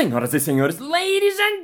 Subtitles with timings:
[0.00, 1.62] Senhoras e senhores, ladies and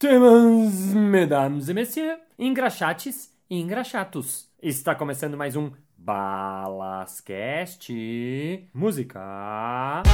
[0.00, 4.48] gentlemen, mesdames e messieurs, engraxates e engraxatos.
[4.62, 7.92] Está começando mais um Balascast
[8.72, 10.04] Música.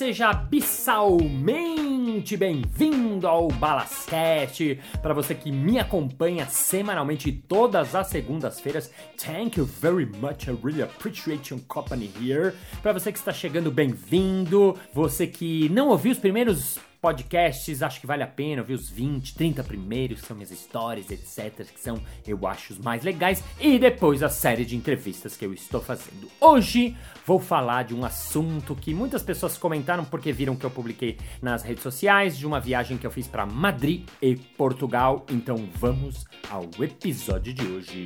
[0.00, 4.80] Seja abissalmente bem-vindo ao Balascast.
[5.02, 8.90] Para você que me acompanha semanalmente todas as segundas-feiras,
[9.22, 10.48] thank you very much.
[10.48, 12.54] I really appreciate your company here.
[12.82, 14.74] Para você que está chegando, bem-vindo.
[14.94, 19.34] Você que não ouviu os primeiros podcasts, acho que vale a pena ouvir os 20,
[19.34, 23.78] 30 primeiros, que são minhas histórias, etc, que são, eu acho, os mais legais, e
[23.78, 26.30] depois a série de entrevistas que eu estou fazendo.
[26.40, 31.16] Hoje vou falar de um assunto que muitas pessoas comentaram porque viram que eu publiquei
[31.40, 36.24] nas redes sociais, de uma viagem que eu fiz para Madrid e Portugal, então vamos
[36.50, 38.04] ao episódio de hoje.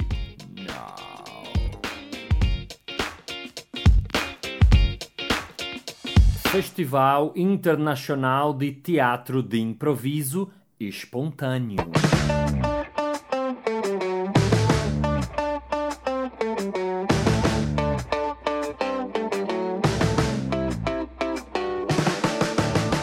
[6.54, 11.78] Festival Internacional de Teatro de Improviso Espontâneo.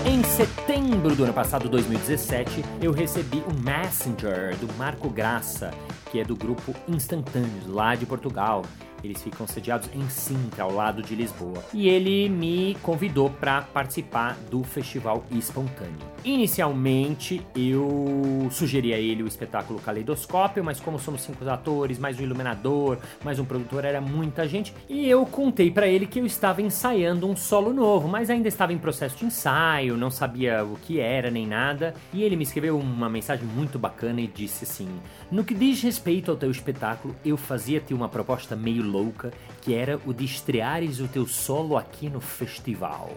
[0.05, 5.71] Em setembro do ano passado, 2017, eu recebi um Messenger do Marco Graça,
[6.09, 8.61] que é do grupo Instantâneos, lá de Portugal.
[9.03, 11.63] Eles ficam sediados em Sintra, ao lado de Lisboa.
[11.73, 16.11] E ele me convidou para participar do Festival Espontâneo.
[16.23, 22.23] Inicialmente, eu sugeri a ele o espetáculo Caleidoscópio, mas como somos cinco atores, mais um
[22.23, 24.73] iluminador, mais um produtor, era muita gente.
[24.87, 28.71] E eu contei para ele que eu estava ensaiando um solo novo, mas ainda estava
[28.71, 31.95] em processo de ensaio, não sabia o que era nem nada.
[32.13, 34.87] E ele me escreveu uma mensagem muito bacana e disse assim:
[35.31, 39.31] No que diz respeito ao teu espetáculo, eu fazia-te uma proposta meio louca,
[39.61, 43.09] que era o de estreares o teu solo aqui no festival.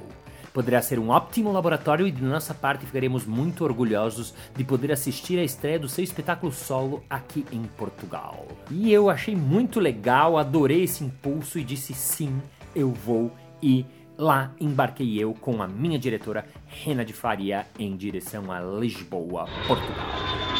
[0.55, 5.37] Poderá ser um ótimo laboratório e de nossa parte ficaremos muito orgulhosos de poder assistir
[5.37, 8.47] à estreia do seu espetáculo solo aqui em Portugal.
[8.71, 12.41] E eu achei muito legal, adorei esse impulso e disse sim,
[12.73, 13.85] eu vou e
[14.17, 20.54] lá embarquei eu com a minha diretora Rena de Faria em direção a Lisboa, Portugal.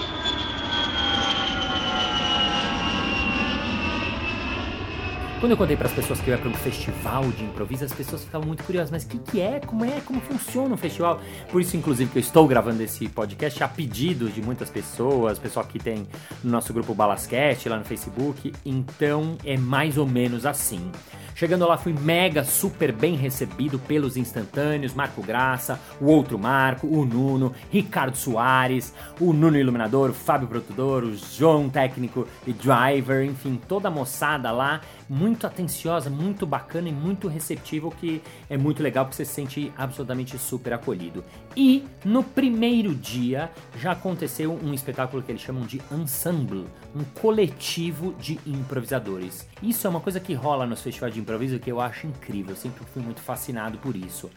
[5.45, 7.93] Quando eu contei para as pessoas que eu ia para um festival de improviso, as
[7.93, 9.61] pessoas ficavam muito curiosas, mas o que, que é?
[9.61, 10.01] Como é?
[10.01, 11.21] Como funciona um festival?
[11.53, 15.67] Por isso, inclusive, que eu estou gravando esse podcast a pedido de muitas pessoas, pessoal
[15.67, 16.07] que tem
[16.43, 18.55] no nosso grupo Balascast lá no Facebook.
[18.65, 20.91] Então, é mais ou menos assim.
[21.37, 27.05] Chegando lá, fui mega super bem recebido pelos instantâneos, Marco Graça, o outro Marco, o
[27.05, 33.61] Nuno, Ricardo Soares, o Nuno Iluminador, o Fábio Produtor, o João Técnico e Driver, enfim,
[33.67, 39.05] toda a moçada lá, muito atenciosa, muito bacana e muito receptivo, que é muito legal
[39.05, 41.25] porque você se sente absolutamente super acolhido.
[41.57, 43.51] E no primeiro dia
[43.81, 49.49] já aconteceu um espetáculo que eles chamam de ensemble, um coletivo de improvisadores.
[49.61, 52.57] Isso é uma coisa que rola nos festivais de improviso que eu acho incrível, eu
[52.57, 54.31] sempre fui muito fascinado por isso.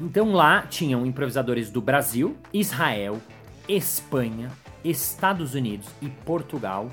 [0.00, 3.20] Então lá tinham improvisadores do Brasil, Israel,
[3.68, 4.50] Espanha,
[4.82, 6.90] Estados Unidos e Portugal,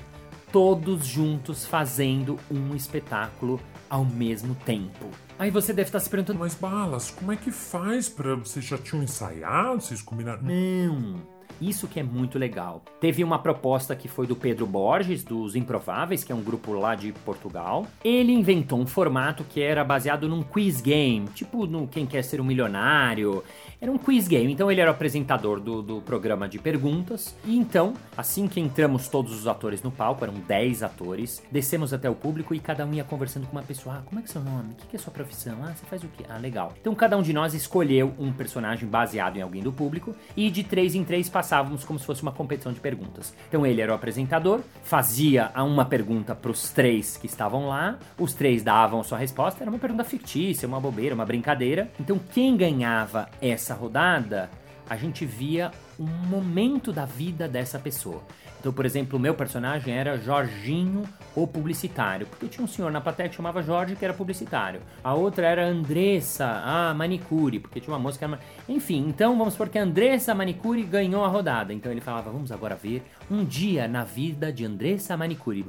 [0.52, 5.10] todos juntos fazendo um espetáculo ao mesmo tempo.
[5.38, 8.34] Aí você deve estar se perguntando, Mas Balas, como é que faz pra.
[8.34, 9.80] Vocês já tinham ensaiado?
[9.80, 10.42] Vocês combinaram?
[10.42, 11.37] não.
[11.60, 12.82] Isso que é muito legal.
[13.00, 16.94] Teve uma proposta que foi do Pedro Borges, dos Improváveis, que é um grupo lá
[16.94, 17.86] de Portugal.
[18.04, 22.40] Ele inventou um formato que era baseado num quiz game, tipo no Quem Quer Ser
[22.40, 23.42] um Milionário.
[23.80, 27.36] Era um quiz game, então ele era o apresentador do, do programa de perguntas.
[27.44, 32.10] E então, assim que entramos todos os atores no palco, eram 10 atores, descemos até
[32.10, 33.96] o público e cada um ia conversando com uma pessoa.
[33.96, 34.72] Ah, como é que é seu nome?
[34.72, 35.58] O que é sua profissão?
[35.62, 36.24] Ah, você faz o quê?
[36.28, 36.72] Ah, legal.
[36.80, 40.64] Então cada um de nós escolheu um personagem baseado em alguém do público e de
[40.64, 43.32] três em três passávamos como se fosse uma competição de perguntas.
[43.48, 48.32] Então ele era o apresentador, fazia uma pergunta para os três que estavam lá, os
[48.32, 51.92] três davam a sua resposta, era uma pergunta fictícia, uma bobeira, uma brincadeira.
[52.00, 54.50] Então quem ganhava essa rodada,
[54.88, 58.22] a gente via um momento da vida dessa pessoa.
[58.60, 61.04] Então, por exemplo, o meu personagem era Jorginho,
[61.34, 64.80] o publicitário, porque tinha um senhor na plateia que chamava Jorge, que era publicitário.
[65.02, 68.38] A outra era Andressa, a manicure, porque tinha uma moça que era...
[68.68, 71.72] Enfim, então vamos supor que Andressa Manicure ganhou a rodada.
[71.72, 75.64] Então ele falava, vamos agora ver um dia na vida de Andressa Manicure.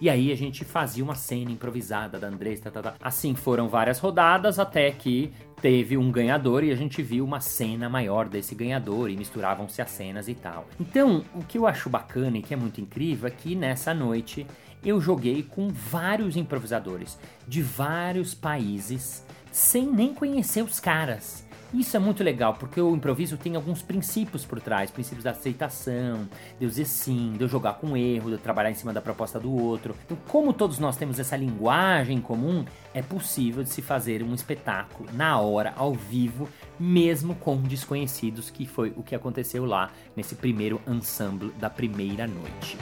[0.00, 2.64] E aí a gente fazia uma cena improvisada da Andressa.
[2.64, 2.94] Tá, tá, tá.
[3.00, 5.32] Assim foram várias rodadas até que
[5.66, 9.90] teve um ganhador e a gente viu uma cena maior desse ganhador e misturavam-se as
[9.90, 10.68] cenas e tal.
[10.78, 14.46] Então, o que eu acho bacana e que é muito incrível é que nessa noite
[14.84, 17.18] eu joguei com vários improvisadores
[17.48, 21.44] de vários países sem nem conhecer os caras.
[21.74, 26.28] Isso é muito legal, porque o improviso tem alguns princípios por trás, princípios da aceitação,
[26.58, 29.00] de eu dizer sim, de eu jogar com erro, de eu trabalhar em cima da
[29.00, 29.94] proposta do outro.
[30.04, 32.64] Então, como todos nós temos essa linguagem comum,
[32.94, 36.48] é possível de se fazer um espetáculo na hora, ao vivo,
[36.78, 42.78] mesmo com desconhecidos, que foi o que aconteceu lá nesse primeiro ensemble da primeira noite.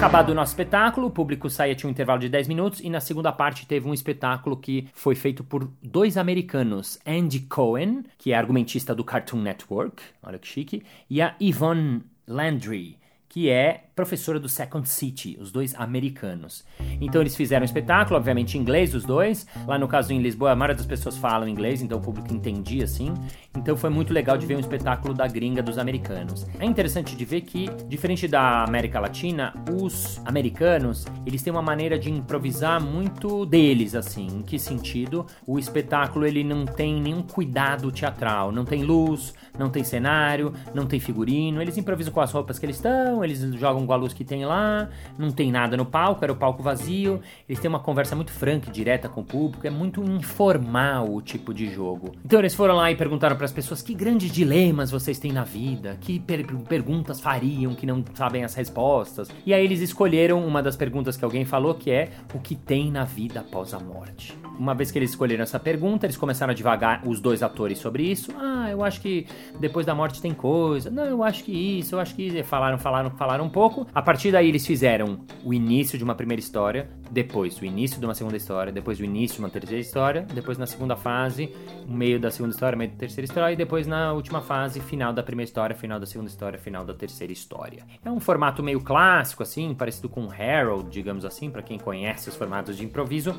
[0.00, 3.00] Acabado o nosso espetáculo, o público saía, tinha um intervalo de 10 minutos, e na
[3.00, 8.34] segunda parte teve um espetáculo que foi feito por dois americanos, Andy Cohen, que é
[8.34, 12.96] argumentista do Cartoon Network, olha que chique, e a Yvonne Landry,
[13.30, 16.64] que é professora do Second City, os dois americanos.
[17.00, 19.46] Então eles fizeram um espetáculo, obviamente em inglês, os dois.
[19.66, 22.84] Lá no caso em Lisboa, a maioria das pessoas falam inglês, então o público entendia
[22.84, 23.14] assim.
[23.56, 26.44] Então foi muito legal de ver um espetáculo da gringa dos americanos.
[26.58, 31.98] É interessante de ver que, diferente da América Latina, os americanos, eles têm uma maneira
[31.98, 34.26] de improvisar muito deles, assim.
[34.26, 35.24] Em que sentido?
[35.46, 40.86] O espetáculo ele não tem nenhum cuidado teatral, não tem luz, não tem cenário, não
[40.86, 44.12] tem figurino, eles improvisam com as roupas que eles estão, eles jogam com a luz
[44.12, 44.88] que tem lá,
[45.18, 47.20] não tem nada no palco, era o palco vazio.
[47.48, 51.20] Eles têm uma conversa muito franca e direta com o público, é muito informal o
[51.20, 52.12] tipo de jogo.
[52.24, 55.44] Então eles foram lá e perguntaram para as pessoas que grandes dilemas vocês têm na
[55.44, 59.30] vida, que per perguntas fariam que não sabem as respostas.
[59.44, 62.90] E aí eles escolheram uma das perguntas que alguém falou, que é o que tem
[62.90, 64.36] na vida após a morte.
[64.58, 68.02] Uma vez que eles escolheram essa pergunta, eles começaram a divagar os dois atores sobre
[68.02, 68.30] isso.
[68.36, 69.26] Ah, eu acho que
[69.58, 70.90] depois da morte tem coisa.
[70.90, 72.78] Não, eu acho que isso, eu acho que falaram,
[73.16, 73.86] falaram, um pouco.
[73.94, 78.06] A partir daí eles fizeram o início de uma primeira história, depois o início de
[78.06, 81.54] uma segunda história, depois o início de uma terceira história, depois na segunda fase,
[81.86, 85.12] o meio da segunda história, meio da terceira história e depois na última fase, final
[85.12, 87.84] da primeira história, final da segunda história, final da terceira história.
[88.04, 92.36] É um formato meio clássico assim, parecido com Harold, digamos assim, para quem conhece os
[92.36, 93.34] formatos de improviso,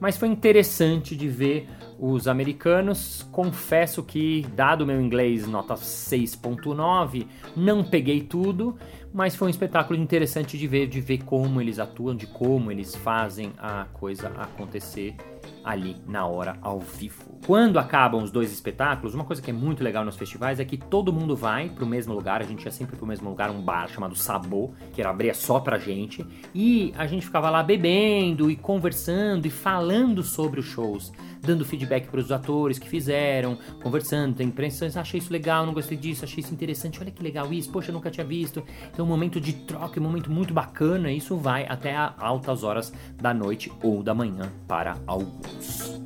[0.00, 1.68] mas foi interessante de ver
[1.98, 3.26] os americanos.
[3.30, 7.26] Confesso que, dado meu inglês nota 6.9,
[7.56, 8.76] não peguei tudo,
[9.12, 12.94] mas foi um espetáculo interessante de ver, de ver como eles atuam, de como eles
[12.96, 15.14] fazem a coisa acontecer
[15.62, 17.38] ali na hora ao vivo.
[17.46, 20.76] Quando acabam os dois espetáculos, uma coisa que é muito legal nos festivais é que
[20.76, 23.88] todo mundo vai pro mesmo lugar, a gente ia sempre pro mesmo lugar, um bar
[23.88, 28.56] chamado Sabô, que era abrir só pra gente, e a gente ficava lá bebendo e
[28.56, 31.12] conversando e falando sobre os shows
[31.44, 35.96] dando feedback para os atores que fizeram, conversando, tem impressões, achei isso legal, não gostei
[35.96, 38.62] disso, achei isso interessante, olha que legal isso, poxa, nunca tinha visto.
[38.90, 43.32] Então, um momento de troca, um momento muito bacana, isso vai até altas horas da
[43.32, 46.02] noite ou da manhã para alguns.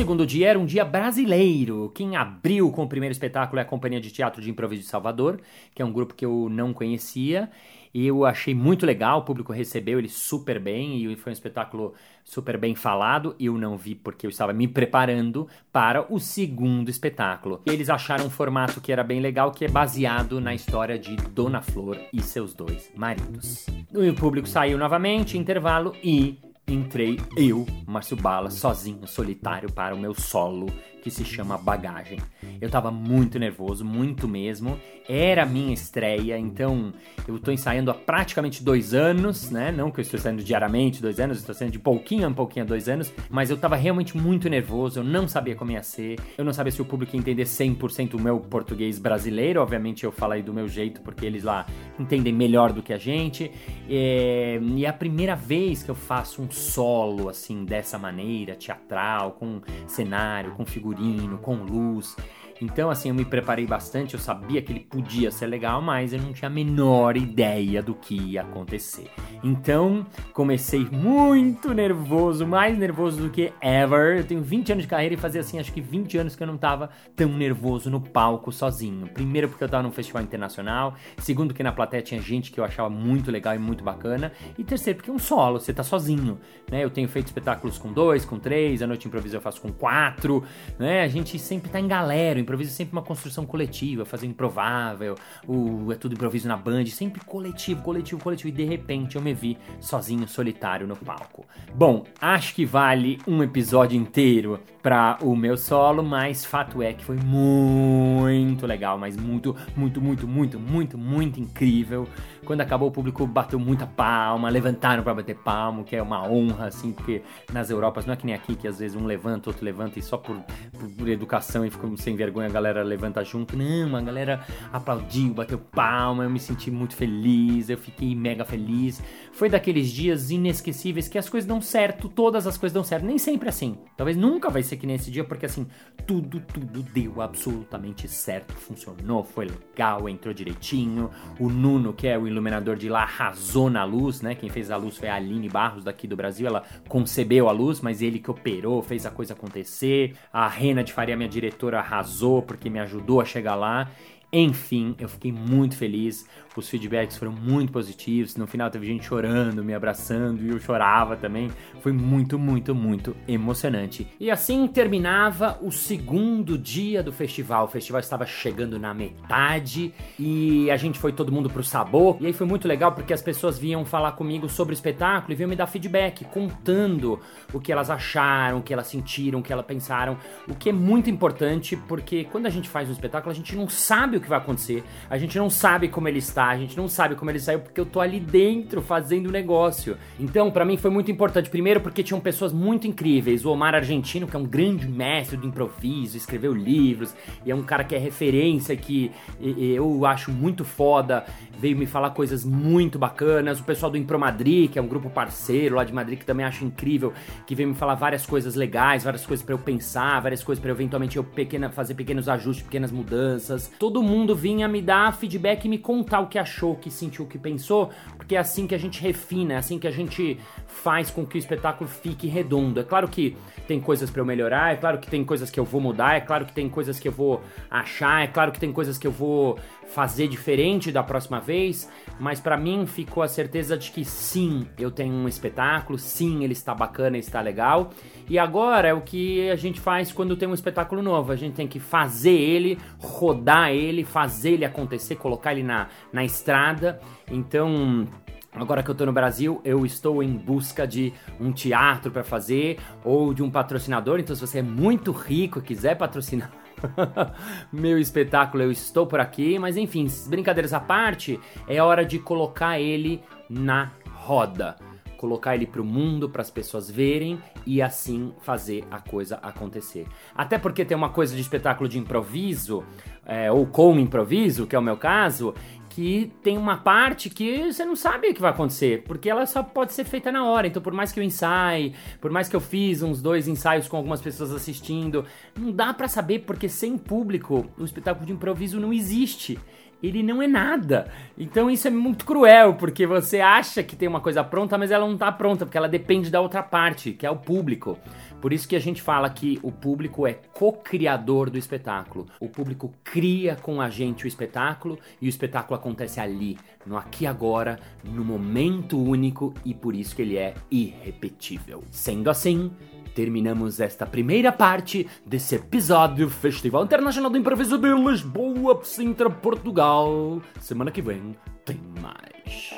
[0.00, 1.92] Segundo dia era um dia brasileiro.
[1.94, 5.42] Quem abriu com o primeiro espetáculo é a Companhia de Teatro de Improviso de Salvador,
[5.74, 7.50] que é um grupo que eu não conhecia.
[7.92, 11.92] E eu achei muito legal, o público recebeu ele super bem e foi um espetáculo
[12.24, 13.36] super bem falado.
[13.38, 17.60] Eu não vi porque eu estava me preparando para o segundo espetáculo.
[17.66, 21.60] Eles acharam um formato que era bem legal, que é baseado na história de Dona
[21.60, 23.66] Flor e seus dois maridos.
[23.92, 26.38] O público saiu novamente, intervalo e
[26.72, 30.66] entrei eu, Márcio Bala, sozinho, solitário, para o meu solo
[31.00, 32.18] que se chama Bagagem.
[32.60, 34.78] Eu tava muito nervoso, muito mesmo.
[35.08, 36.92] Era a minha estreia, então
[37.26, 39.72] eu tô ensaiando há praticamente dois anos, né?
[39.72, 42.88] Não que eu estou ensaiando diariamente dois anos, estou saindo de pouquinho a pouquinho dois
[42.88, 46.52] anos, mas eu tava realmente muito nervoso, eu não sabia como ia ser, eu não
[46.52, 50.52] sabia se o público ia entender 100% o meu português brasileiro, obviamente eu falei do
[50.52, 51.66] meu jeito, porque eles lá
[51.98, 53.50] entendem melhor do que a gente,
[53.88, 54.60] é...
[54.62, 59.60] e é a primeira vez que eu faço um solo, assim, dessa maneira, teatral, com
[59.86, 62.16] cenário, com figurino, com luz.
[62.60, 66.20] Então, assim, eu me preparei bastante, eu sabia que ele podia ser legal, mas eu
[66.20, 69.10] não tinha a menor ideia do que ia acontecer.
[69.42, 74.18] Então, comecei muito nervoso, mais nervoso do que ever.
[74.18, 76.46] Eu tenho 20 anos de carreira e fazia assim, acho que 20 anos que eu
[76.46, 79.06] não tava tão nervoso no palco sozinho.
[79.08, 82.64] Primeiro porque eu tava num festival internacional, segundo que na plateia tinha gente que eu
[82.64, 86.38] achava muito legal e muito bacana, e terceiro porque é um solo, você tá sozinho,
[86.70, 86.84] né?
[86.84, 90.44] Eu tenho feito espetáculos com dois, com três, a noite improvisa eu faço com quatro,
[90.78, 91.02] né?
[91.02, 95.14] A gente sempre tá em galera, improviso é sempre uma construção coletiva, fazer improvável,
[95.46, 99.32] o é tudo improviso na band, sempre coletivo, coletivo, coletivo, e de repente eu me
[99.32, 101.46] vi sozinho, solitário no palco.
[101.72, 107.04] Bom, acho que vale um episódio inteiro para o meu solo, mas fato é que
[107.04, 112.08] foi muito legal, mas muito, muito, muito, muito, muito, muito incrível.
[112.44, 116.66] Quando acabou, o público bateu muita palma, levantaram para bater palma, que é uma honra,
[116.66, 119.64] assim, porque nas Europas não é que nem aqui, que às vezes um levanta, outro
[119.64, 120.36] levanta e só por,
[120.72, 123.56] por, por educação e ficou sem vergonha a galera levanta junto.
[123.56, 129.02] Não, a galera aplaudiu, bateu palma, eu me senti muito feliz, eu fiquei mega feliz.
[129.32, 133.18] Foi daqueles dias inesquecíveis que as coisas dão certo, todas as coisas dão certo, nem
[133.18, 133.78] sempre assim.
[133.96, 135.66] Talvez nunca vai ser que nesse dia, porque assim,
[136.06, 141.10] tudo, tudo deu absolutamente certo, funcionou, foi legal, entrou direitinho.
[141.38, 144.34] O Nuno, que é o iluminador de lá, arrasou na luz, né?
[144.34, 147.80] Quem fez a luz foi a Aline Barros daqui do Brasil, ela concebeu a luz,
[147.80, 150.14] mas ele que operou, fez a coisa acontecer.
[150.32, 153.90] A Rena de Faria, minha diretora, arrasou porque me ajudou a chegar lá.
[154.32, 156.26] Enfim, eu fiquei muito feliz.
[156.56, 158.36] Os feedbacks foram muito positivos.
[158.36, 161.50] No final teve gente chorando, me abraçando e eu chorava também.
[161.80, 164.06] Foi muito, muito, muito emocionante.
[164.20, 167.64] E assim terminava o segundo dia do festival.
[167.64, 172.16] O festival estava chegando na metade e a gente foi todo mundo pro sabor.
[172.20, 175.36] E aí foi muito legal porque as pessoas vinham falar comigo sobre o espetáculo e
[175.36, 177.18] vinham me dar feedback, contando
[177.52, 180.16] o que elas acharam, o que elas sentiram, o que elas pensaram.
[180.46, 183.68] O que é muito importante porque quando a gente faz um espetáculo, a gente não
[183.68, 186.86] sabe o que vai acontecer, a gente não sabe como ele está, a gente não
[186.86, 189.96] sabe como ele saiu porque eu tô ali dentro fazendo o negócio.
[190.18, 194.26] Então, para mim foi muito importante, primeiro porque tinham pessoas muito incríveis, o Omar Argentino,
[194.26, 197.98] que é um grande mestre do improviso, escreveu livros e é um cara que é
[197.98, 199.10] referência que
[199.40, 201.24] eu acho muito foda,
[201.58, 205.08] veio me falar coisas muito bacanas, o pessoal do Impro Madrid, que é um grupo
[205.08, 207.12] parceiro lá de Madrid que também acho incrível,
[207.46, 210.70] que veio me falar várias coisas legais, várias coisas para eu pensar, várias coisas para
[210.70, 213.70] eventualmente eu pequena, fazer pequenos ajustes, pequenas mudanças.
[213.78, 217.24] Todo mundo vinha me dar feedback e me contar o que achou, o que sentiu,
[217.24, 220.38] o que pensou, porque é assim que a gente refina, é assim que a gente
[220.66, 222.80] faz com que o espetáculo fique redondo.
[222.80, 223.36] É claro que
[223.66, 226.20] tem coisas para eu melhorar, é claro que tem coisas que eu vou mudar, é
[226.20, 229.12] claro que tem coisas que eu vou achar, é claro que tem coisas que eu
[229.12, 229.58] vou
[229.90, 234.90] fazer diferente da próxima vez, mas para mim ficou a certeza de que sim, eu
[234.90, 237.90] tenho um espetáculo, sim, ele está bacana, está legal.
[238.28, 241.54] E agora é o que a gente faz quando tem um espetáculo novo, a gente
[241.54, 247.00] tem que fazer ele, rodar ele, fazer ele acontecer, colocar ele na, na estrada.
[247.30, 248.06] Então,
[248.52, 252.80] Agora que eu tô no Brasil, eu estou em busca de um teatro para fazer
[253.04, 254.18] ou de um patrocinador.
[254.18, 256.50] Então, se você é muito rico e quiser patrocinar
[257.72, 259.58] meu espetáculo, eu estou por aqui.
[259.58, 264.89] Mas enfim, brincadeiras à parte, é hora de colocar ele na roda.
[265.20, 270.06] Colocar ele pro mundo, para as pessoas verem e assim fazer a coisa acontecer.
[270.34, 272.82] Até porque tem uma coisa de espetáculo de improviso,
[273.26, 275.52] é, ou com improviso, que é o meu caso,
[275.90, 279.62] que tem uma parte que você não sabe o que vai acontecer, porque ela só
[279.62, 280.66] pode ser feita na hora.
[280.66, 283.98] Então, por mais que eu ensaie, por mais que eu fiz uns dois ensaios com
[283.98, 288.90] algumas pessoas assistindo, não dá para saber porque sem público o espetáculo de improviso não
[288.90, 289.58] existe
[290.02, 291.10] ele não é nada.
[291.38, 295.06] Então isso é muito cruel, porque você acha que tem uma coisa pronta, mas ela
[295.06, 297.98] não está pronta, porque ela depende da outra parte, que é o público.
[298.40, 302.26] Por isso que a gente fala que o público é co-criador do espetáculo.
[302.40, 307.24] O público cria com a gente o espetáculo e o espetáculo acontece ali, no aqui
[307.24, 311.84] e agora, no momento único e por isso que ele é irrepetível.
[311.90, 312.70] Sendo assim,
[313.14, 320.40] terminamos esta primeira parte desse episódio do Festival Internacional do Improviso de Lisboa, Sintra, Portugal.
[320.60, 322.74] Semana que vem tem mais.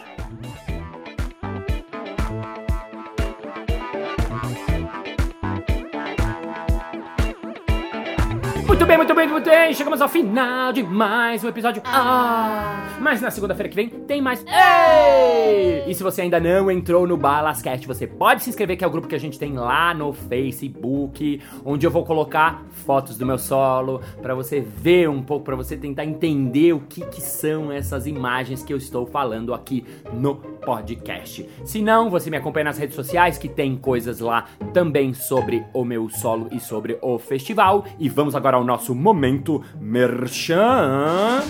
[8.72, 9.74] Muito bem, muito bem, muito bem.
[9.74, 11.82] Chegamos ao final de mais um episódio.
[11.84, 12.96] Ah!
[13.02, 14.42] Mas na segunda-feira que vem tem mais.
[14.46, 15.84] Ei!
[15.86, 18.90] E se você ainda não entrou no Balascast, você pode se inscrever, que é o
[18.90, 23.36] grupo que a gente tem lá no Facebook, onde eu vou colocar fotos do meu
[23.36, 28.06] solo para você ver um pouco, para você tentar entender o que, que são essas
[28.06, 31.46] imagens que eu estou falando aqui no podcast.
[31.64, 35.84] Se não, você me acompanha nas redes sociais, que tem coisas lá também sobre o
[35.84, 37.84] meu solo e sobre o festival.
[37.98, 41.42] E vamos agora ao nosso momento merchan.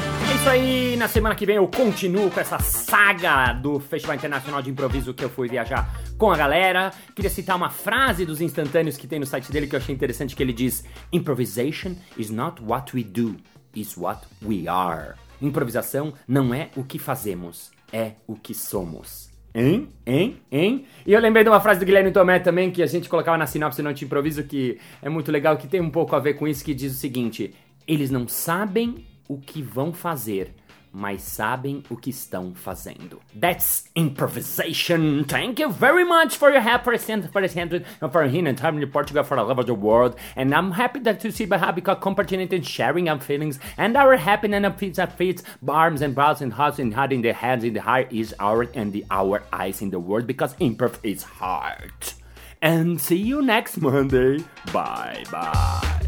[0.44, 4.70] Isso aí, na semana que vem eu continuo com essa saga do Festival Internacional de
[4.70, 6.92] Improviso que eu fui viajar com a galera.
[7.16, 10.36] Queria citar uma frase dos instantâneos que tem no site dele que eu achei interessante,
[10.36, 10.84] que ele diz:
[11.14, 13.38] Improvisation is not what we do,
[13.74, 15.14] is what we are.
[15.42, 19.32] Improvisação não é o que fazemos, é o que somos.
[19.56, 19.94] Hein?
[20.06, 20.42] Hein?
[20.52, 20.86] Hein?
[21.08, 23.48] E eu lembrei de uma frase do Guilherme Tomé também, que a gente colocava na
[23.48, 26.46] sinopse do Noite Improviso, que é muito legal, que tem um pouco a ver com
[26.46, 27.56] isso, que diz o seguinte:
[27.88, 30.54] Eles não sabem o que vão fazer,
[30.94, 33.20] mas sabem o que estão fazendo.
[33.38, 35.24] That's improvisation.
[35.24, 39.24] Thank you very much for your help for the for here in time in Portugal
[39.24, 40.16] for the love of the world.
[40.36, 44.16] And I'm happy that to see Baha because compartilhing and sharing our feelings and our
[44.18, 47.64] happiness and feet and feet, arms and brows and hearts and heart in the hands
[47.64, 51.24] in the heart is our and the our eyes in the world because improv is
[51.24, 52.14] heart.
[52.62, 54.44] And see you next Monday.
[54.72, 56.03] Bye bye.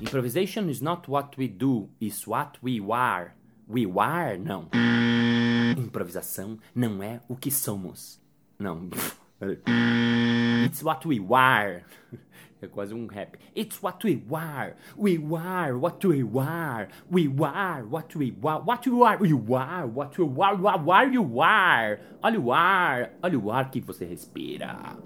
[0.00, 3.34] Improvisation is not what we do, is what we are.
[3.66, 4.68] We are, não.
[5.76, 8.20] Improvisação não é o que somos.
[8.58, 8.90] Não.
[10.66, 11.84] It's what we are.
[12.60, 13.36] É quase um rap.
[13.54, 14.76] It's what we are.
[14.96, 16.88] We are what we are.
[17.10, 18.62] We are what we are.
[18.64, 19.26] What you are.
[19.26, 20.56] You are what you are.
[20.56, 22.00] What you are.
[22.22, 23.10] Olha o ar.
[23.22, 24.96] Olha o ar que você respira.